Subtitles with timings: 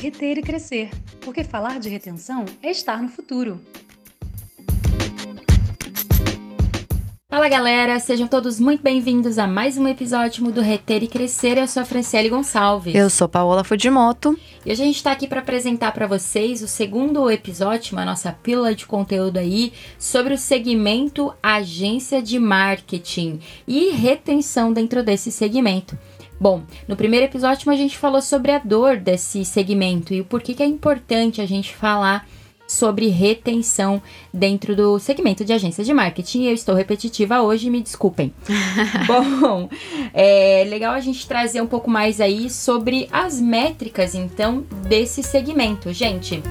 [0.00, 0.88] reter e crescer,
[1.20, 3.60] porque falar de retenção é estar no futuro.
[7.28, 11.58] Fala galera, sejam todos muito bem-vindos a mais um episódio do Reter e Crescer.
[11.58, 12.94] Eu sou a Franciele Gonçalves.
[12.94, 14.36] Eu sou Paola Fujimoto.
[14.64, 18.32] E hoje a gente está aqui para apresentar para vocês o segundo episódio, a nossa
[18.32, 23.38] pílula de conteúdo aí, sobre o segmento agência de marketing
[23.68, 25.96] e retenção dentro desse segmento.
[26.40, 30.54] Bom, no primeiro episódio a gente falou sobre a dor desse segmento e o porquê
[30.54, 32.26] que é importante a gente falar
[32.66, 34.00] sobre retenção
[34.32, 36.44] dentro do segmento de agência de marketing.
[36.44, 38.32] Eu estou repetitiva hoje, me desculpem.
[39.06, 39.68] Bom,
[40.14, 45.92] é legal a gente trazer um pouco mais aí sobre as métricas, então, desse segmento.
[45.92, 46.42] Gente,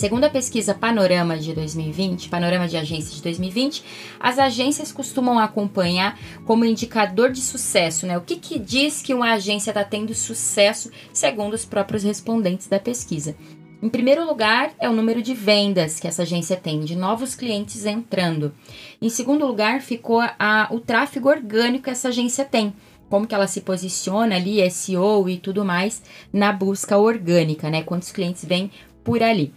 [0.00, 3.84] Segundo a pesquisa Panorama de 2020, Panorama de Agências de 2020,
[4.18, 8.16] as agências costumam acompanhar como indicador de sucesso, né?
[8.16, 12.80] O que, que diz que uma agência está tendo sucesso, segundo os próprios respondentes da
[12.80, 13.36] pesquisa.
[13.82, 17.84] Em primeiro lugar, é o número de vendas que essa agência tem, de novos clientes
[17.84, 18.54] entrando.
[19.02, 22.72] Em segundo lugar, ficou a, o tráfego orgânico que essa agência tem
[23.10, 27.82] como que ela se posiciona ali, SEO e tudo mais, na busca orgânica, né?
[27.82, 28.70] Quantos clientes vêm
[29.04, 29.52] por ali.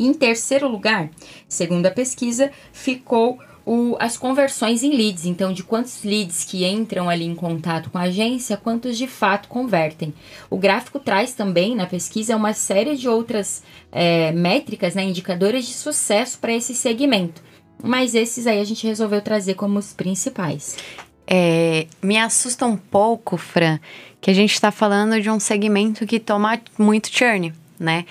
[0.00, 1.10] Em terceiro lugar,
[1.46, 7.06] segundo a pesquisa, ficou o, as conversões em leads, então de quantos leads que entram
[7.10, 10.14] ali em contato com a agência, quantos de fato convertem.
[10.48, 15.74] O gráfico traz também na pesquisa uma série de outras é, métricas, né, indicadores de
[15.74, 17.42] sucesso para esse segmento,
[17.82, 20.78] mas esses aí a gente resolveu trazer como os principais.
[21.26, 23.78] É, me assusta um pouco, Fran,
[24.18, 28.06] que a gente está falando de um segmento que toma muito churn, né?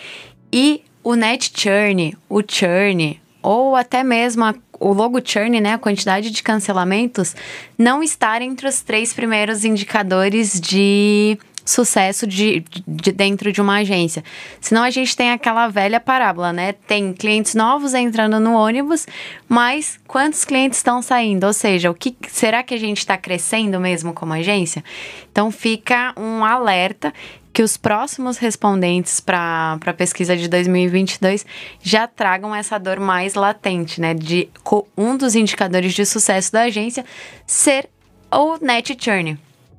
[0.54, 5.78] E o net churn, o churn, ou até mesmo a, o logo churn, né, a
[5.78, 7.36] quantidade de cancelamentos,
[7.78, 11.38] não estar entre os três primeiros indicadores de
[11.70, 14.24] sucesso de, de, dentro de uma agência.
[14.60, 16.74] Senão a gente tem aquela velha parábola, né?
[16.74, 19.06] Tem clientes novos entrando no ônibus,
[19.48, 21.46] mas quantos clientes estão saindo?
[21.46, 24.84] Ou seja, o que será que a gente está crescendo mesmo como agência?
[25.32, 27.14] Então fica um alerta
[27.52, 31.46] que os próximos respondentes para a pesquisa de 2022
[31.82, 34.14] já tragam essa dor mais latente, né?
[34.14, 34.50] De
[34.98, 37.04] um dos indicadores de sucesso da agência
[37.46, 37.90] ser
[38.32, 39.38] o net churn.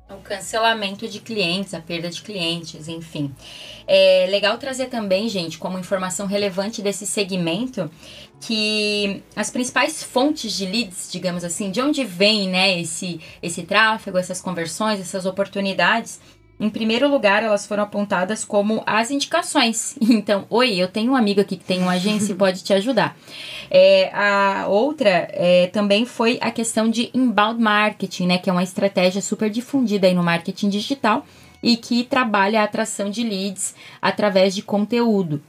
[0.09, 3.33] O cancelamento de clientes, a perda de clientes, enfim.
[3.87, 7.89] É legal trazer também, gente, como informação relevante desse segmento,
[8.41, 14.17] que as principais fontes de leads, digamos assim, de onde vem né, esse, esse tráfego,
[14.17, 16.19] essas conversões, essas oportunidades,
[16.61, 19.97] em primeiro lugar, elas foram apontadas como as indicações.
[20.21, 23.17] Então, oi, eu tenho um amigo aqui que tem uma agência e pode te ajudar.
[23.71, 28.37] É, a outra é, também foi a questão de inbound marketing, né?
[28.37, 31.25] Que é uma estratégia super difundida aí no marketing digital
[31.63, 35.41] e que trabalha a atração de leads através de conteúdo.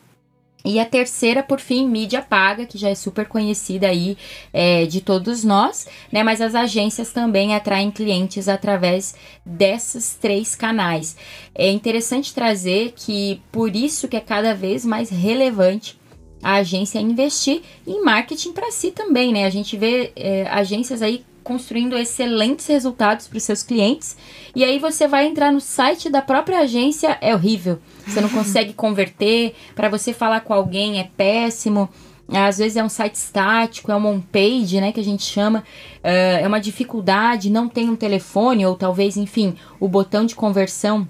[0.65, 4.17] E a terceira, por fim, mídia paga, que já é super conhecida aí
[4.53, 6.23] é, de todos nós, né?
[6.23, 9.15] Mas as agências também atraem clientes através
[9.45, 11.17] desses três canais.
[11.55, 16.01] É interessante trazer que por isso que é cada vez mais relevante
[16.43, 19.45] a agência investir em marketing para si também, né?
[19.47, 24.17] A gente vê é, agências aí construindo excelentes resultados para os seus clientes.
[24.55, 27.79] E aí você vai entrar no site da própria agência, é horrível.
[28.07, 31.89] Você não consegue converter, para você falar com alguém é péssimo.
[32.29, 36.43] Às vezes é um site estático, é uma homepage, né, que a gente chama, uh,
[36.43, 41.07] é uma dificuldade, não tem um telefone, ou talvez, enfim, o botão de conversão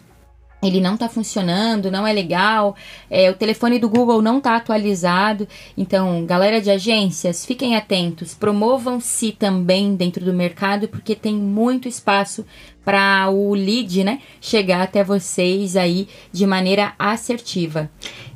[0.63, 2.77] ele não está funcionando, não é legal,
[3.11, 5.49] é, o telefone do Google não está atualizado.
[5.77, 12.47] Então, galera de agências, fiquem atentos, promovam-se também dentro do mercado, porque tem muito espaço
[12.85, 17.91] para o lead né, chegar até vocês aí de maneira assertiva.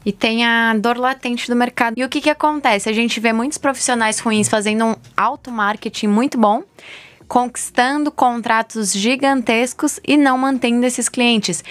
[0.05, 1.95] E tem a dor latente do mercado.
[1.97, 2.89] E o que, que acontece?
[2.89, 6.63] A gente vê muitos profissionais ruins fazendo um auto-marketing muito bom
[7.29, 11.63] conquistando contratos gigantescos e não mantendo esses clientes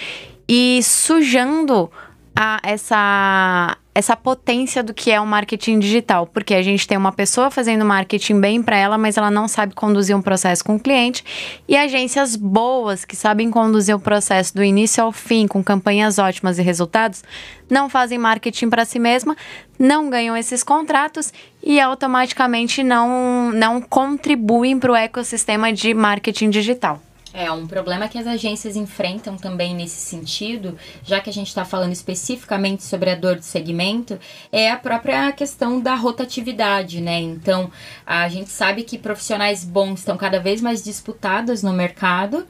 [0.48, 1.90] e sujando
[2.38, 7.10] a, essa, essa potência do que é o marketing digital, porque a gente tem uma
[7.10, 10.80] pessoa fazendo marketing bem para ela, mas ela não sabe conduzir um processo com o
[10.80, 11.24] cliente,
[11.66, 16.58] e agências boas que sabem conduzir o processo do início ao fim, com campanhas ótimas
[16.58, 17.24] e resultados,
[17.70, 19.34] não fazem marketing para si mesma,
[19.78, 21.32] não ganham esses contratos
[21.62, 27.00] e automaticamente não, não contribuem para o ecossistema de marketing digital.
[27.38, 31.66] É, um problema que as agências enfrentam também nesse sentido, já que a gente está
[31.66, 34.18] falando especificamente sobre a dor do segmento,
[34.50, 37.20] é a própria questão da rotatividade, né?
[37.20, 37.70] Então,
[38.06, 42.46] a gente sabe que profissionais bons estão cada vez mais disputados no mercado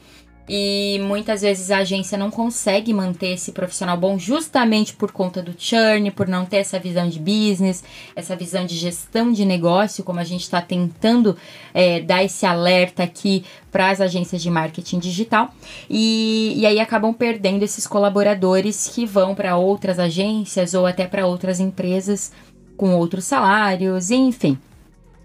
[0.48, 5.54] e muitas vezes a agência não consegue manter esse profissional bom justamente por conta do
[5.58, 7.82] churn, por não ter essa visão de business,
[8.14, 11.36] essa visão de gestão de negócio, como a gente está tentando
[11.74, 15.52] é, dar esse alerta aqui para as agências de marketing digital.
[15.90, 21.26] E, e aí acabam perdendo esses colaboradores que vão para outras agências ou até para
[21.26, 22.30] outras empresas
[22.76, 24.58] com outros salários, enfim.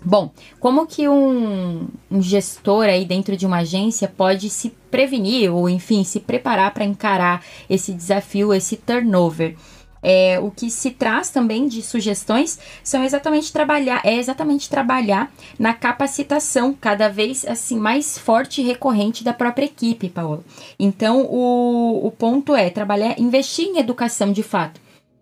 [0.04, 5.70] Bom, como que um, um, gestor aí dentro de uma agência pode se prevenir ou,
[5.70, 9.56] enfim, se preparar para encarar esse desafio, esse turnover?
[10.04, 15.76] É, o que se traz também de sugestões são exatamente trabalhar, é exatamente trabalhar na
[15.76, 20.44] capacitação cada vez assim mais forte e recorrente da própria equipe, Paulo.
[20.80, 24.82] Então o, o ponto é trabalhar, investir em educação de fato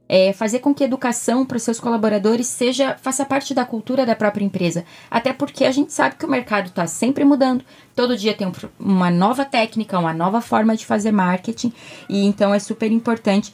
[0.09, 4.07] é, fazer com que a educação para os seus colaboradores seja faça parte da cultura
[4.07, 4.83] da própria empresa.
[5.09, 7.63] Até porque a gente sabe que o mercado está sempre mudando.
[7.95, 11.71] Todo dia tem um, uma nova técnica, uma nova forma de fazer marketing.
[12.09, 13.53] E então é super importante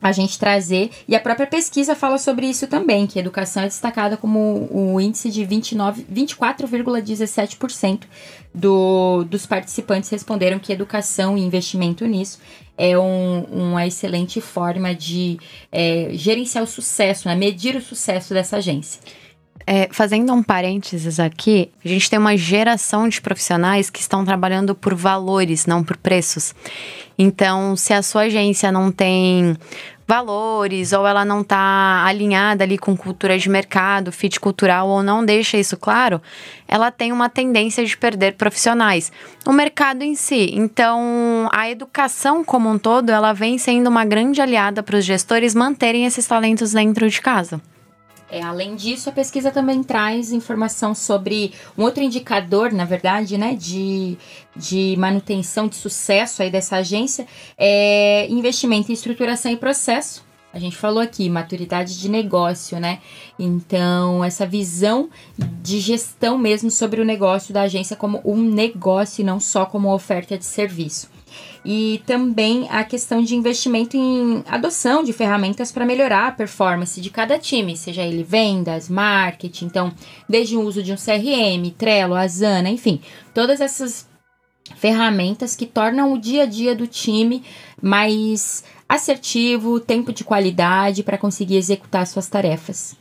[0.00, 4.16] a gente trazer, e a própria pesquisa fala sobre isso também, que educação é destacada
[4.16, 8.04] como o índice de 24,17%
[8.54, 12.38] do, dos participantes responderam que educação e investimento nisso
[12.76, 15.38] é um, uma excelente forma de
[15.70, 17.34] é, gerenciar o sucesso, né?
[17.34, 19.00] medir o sucesso dessa agência.
[19.72, 24.74] É, fazendo um parênteses aqui, a gente tem uma geração de profissionais que estão trabalhando
[24.74, 26.52] por valores, não por preços.
[27.16, 29.56] Então, se a sua agência não tem
[30.08, 35.24] valores ou ela não está alinhada ali com cultura de mercado, fit cultural ou não
[35.24, 36.20] deixa isso claro,
[36.66, 39.12] ela tem uma tendência de perder profissionais.
[39.46, 40.50] O mercado em si.
[40.52, 45.54] Então, a educação como um todo, ela vem sendo uma grande aliada para os gestores
[45.54, 47.60] manterem esses talentos dentro de casa.
[48.30, 53.56] É, além disso, a pesquisa também traz informação sobre um outro indicador, na verdade, né,
[53.56, 54.16] de,
[54.54, 57.26] de manutenção de sucesso aí dessa agência,
[57.58, 60.24] é investimento em estruturação e processo.
[60.52, 62.98] A gente falou aqui, maturidade de negócio, né?
[63.38, 65.08] Então, essa visão
[65.62, 69.92] de gestão mesmo sobre o negócio da agência como um negócio e não só como
[69.94, 71.08] oferta de serviço
[71.64, 77.10] e também a questão de investimento em adoção de ferramentas para melhorar a performance de
[77.10, 79.92] cada time, seja ele vendas, marketing, então,
[80.28, 83.00] desde o uso de um CRM, Trello, Asana, enfim,
[83.34, 84.08] todas essas
[84.76, 87.42] ferramentas que tornam o dia a dia do time
[87.82, 92.96] mais assertivo, tempo de qualidade para conseguir executar suas tarefas.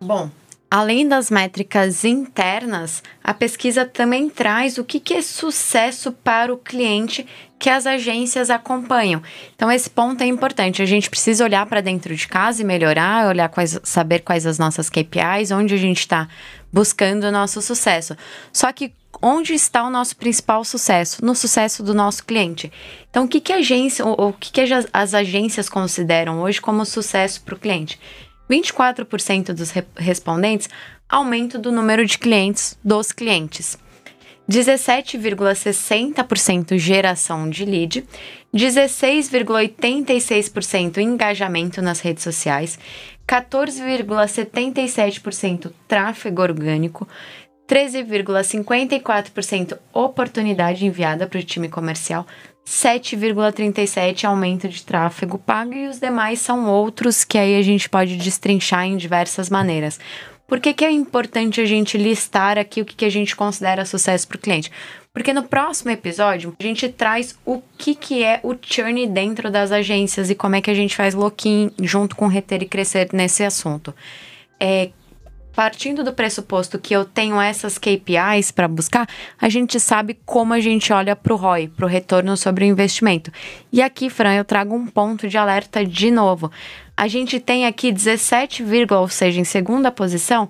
[0.00, 0.30] Bom,
[0.70, 7.26] Além das métricas internas, a pesquisa também traz o que, é sucesso para o cliente
[7.58, 9.22] que as agências acompanham.
[9.56, 10.82] Então, esse ponto é importante.
[10.82, 14.58] A gente precisa olhar para dentro de casa e melhorar, olhar quais, saber quais as
[14.58, 16.28] nossas KPIs, onde a gente está
[16.70, 18.14] buscando o nosso sucesso.
[18.52, 18.92] Só que
[19.22, 21.24] onde está o nosso principal sucesso?
[21.24, 22.70] No sucesso do nosso cliente.
[23.08, 24.60] Então, o que, que agência, ou, o que, que
[24.92, 27.98] as agências consideram hoje como sucesso para o cliente?
[28.48, 30.68] 24% dos re respondentes
[31.08, 33.78] aumento do número de clientes dos clientes.
[34.50, 38.02] 17,60% geração de lead,
[38.54, 42.78] 16,86% engajamento nas redes sociais,
[43.28, 47.06] 14,77% tráfego orgânico,
[47.68, 52.26] 13,54% oportunidade enviada para o time comercial,
[52.68, 58.16] 7,37 aumento de tráfego pago e os demais são outros que aí a gente pode
[58.16, 59.98] destrinchar em diversas maneiras.
[60.46, 63.86] Por que, que é importante a gente listar aqui o que, que a gente considera
[63.86, 64.70] sucesso para o cliente?
[65.14, 69.72] Porque no próximo episódio a gente traz o que, que é o churn dentro das
[69.72, 73.42] agências e como é que a gente faz lock-in junto com reter e crescer nesse
[73.42, 73.94] assunto.
[74.60, 74.90] É,
[75.58, 79.08] partindo do pressuposto que eu tenho essas KPIs para buscar,
[79.40, 82.68] a gente sabe como a gente olha para o ROI, para o retorno sobre o
[82.68, 83.32] investimento.
[83.72, 86.48] E aqui, Fran, eu trago um ponto de alerta de novo.
[86.96, 90.48] A gente tem aqui 17, ou seja, em segunda posição,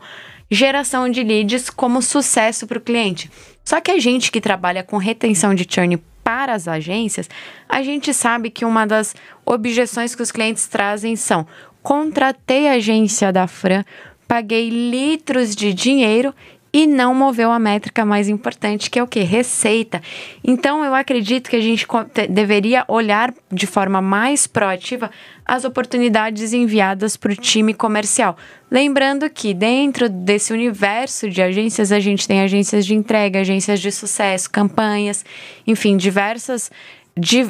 [0.51, 3.31] geração de leads como sucesso para o cliente.
[3.65, 7.31] Só que a gente que trabalha com retenção de churn para as agências,
[7.67, 11.47] a gente sabe que uma das objeções que os clientes trazem são:
[11.83, 13.83] contratei a agência da Fran
[14.29, 16.35] paguei litros de dinheiro
[16.73, 19.21] e não moveu a métrica mais importante, que é o que?
[19.21, 20.03] Receita.
[20.45, 21.87] Então, eu acredito que a gente
[22.29, 25.11] deveria olhar de forma mais proativa
[25.47, 28.37] as oportunidades enviadas para o time comercial.
[28.71, 33.91] Lembrando que dentro desse universo de agências, a gente tem agências de entrega, agências de
[33.91, 35.25] sucesso, campanhas,
[35.67, 36.71] enfim, diversas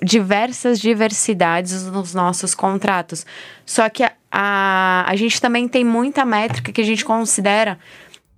[0.02, 3.26] diversas diversidades nos nossos contratos.
[3.66, 7.78] Só que a, a, gente também tem muita métrica que a gente considera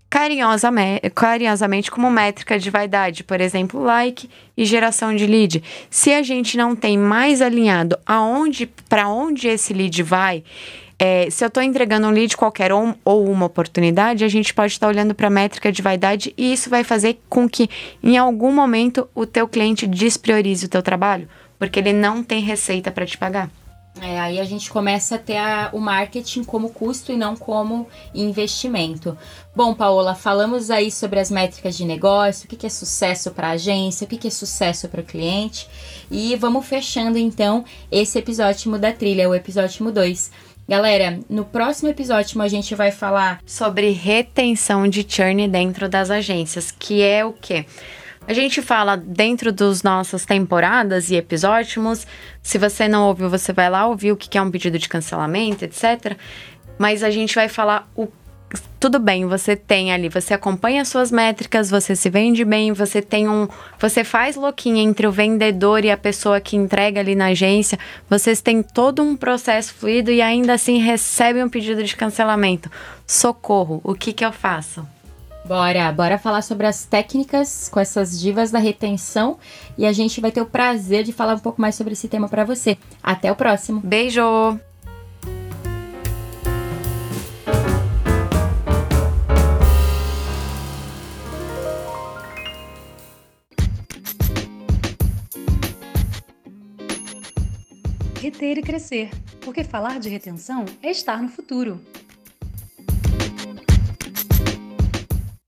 [0.08, 5.62] carinhosamente, carinhosamente como métrica de vaidade, por exemplo, like e geração de lead.
[5.88, 10.42] Se a gente não tem mais alinhado aonde para onde esse lead vai,
[10.98, 14.72] é, se eu estou entregando um lead qualquer ou, ou uma oportunidade, a gente pode
[14.72, 17.70] estar tá olhando para a métrica de vaidade e isso vai fazer com que
[18.02, 21.26] em algum momento o teu cliente despriorize o teu trabalho,
[21.58, 23.48] porque ele não tem receita para te pagar.
[24.00, 27.88] É, aí a gente começa a ter a, o marketing como custo e não como
[28.14, 29.18] investimento.
[29.54, 33.48] Bom, Paola, falamos aí sobre as métricas de negócio, o que, que é sucesso para
[33.48, 35.68] a agência, o que, que é sucesso para o cliente.
[36.10, 40.30] E vamos fechando então esse episódio da trilha, o episódio 2.
[40.68, 46.70] Galera, no próximo episódio a gente vai falar sobre retenção de churn dentro das agências,
[46.70, 47.66] que é o quê?
[48.30, 52.06] A gente fala dentro dos nossas temporadas e episódios.
[52.40, 55.64] Se você não ouviu, você vai lá ouvir o que é um pedido de cancelamento,
[55.64, 56.16] etc.
[56.78, 58.06] Mas a gente vai falar o
[58.78, 63.28] tudo bem, você tem ali, você acompanha suas métricas, você se vende bem, você tem
[63.28, 67.78] um, você faz louquinha entre o vendedor e a pessoa que entrega ali na agência,
[68.08, 72.70] vocês têm todo um processo fluido e ainda assim recebem um pedido de cancelamento.
[73.06, 74.86] Socorro, o que que eu faço?
[75.50, 79.36] Bora, bora falar sobre as técnicas com essas divas da retenção
[79.76, 82.28] e a gente vai ter o prazer de falar um pouco mais sobre esse tema
[82.28, 82.78] para você.
[83.02, 83.80] Até o próximo.
[83.80, 84.22] Beijo.
[98.20, 101.80] Reter e crescer, porque falar de retenção é estar no futuro.